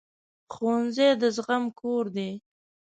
ښوونځی 0.53 1.09
د 1.21 1.23
زغم 1.35 1.63
کور 1.79 2.05
دی 2.15 2.31